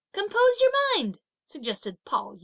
[0.13, 2.39] "Compose your mind!" suggested Pao yü.